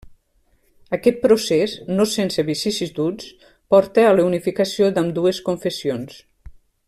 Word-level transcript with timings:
Aquest 0.97 1.19
procés, 1.25 1.75
no 1.99 2.07
sense 2.13 2.45
vicissituds, 2.47 3.29
porta 3.75 4.07
a 4.09 4.17
la 4.21 4.27
unificació 4.31 4.91
d'ambdues 4.97 5.45
confessions. 5.51 6.19